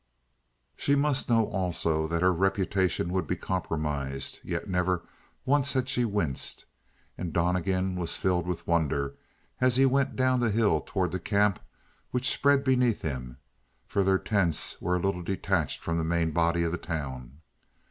She 0.75 0.95
must 0.95 1.29
know, 1.29 1.45
also, 1.45 2.07
that 2.07 2.23
her 2.23 2.33
reputation 2.33 3.13
would 3.13 3.27
be 3.27 3.35
compromised; 3.35 4.39
yet 4.43 4.67
never 4.67 5.05
once 5.45 5.73
had 5.73 5.87
she 5.87 6.05
winced, 6.05 6.65
and 7.19 7.31
Donnegan 7.31 7.95
was 7.95 8.17
filled 8.17 8.47
with 8.47 8.65
wonder 8.65 9.13
as 9.59 9.75
he 9.75 9.85
went 9.85 10.15
down 10.15 10.39
the 10.39 10.49
hill 10.49 10.81
toward 10.83 11.11
the 11.11 11.19
camp 11.19 11.59
which 12.09 12.23
was 12.27 12.33
spread 12.33 12.63
beneath 12.63 13.03
him; 13.03 13.37
for 13.85 14.03
their 14.03 14.17
tents 14.17 14.75
were 14.81 14.95
a 14.95 14.99
little 14.99 15.21
detached 15.21 15.83
from 15.83 15.99
the 15.99 16.03
main 16.03 16.31
body 16.31 16.63
of 16.63 16.71
the 16.71 16.79
town. 16.79 17.41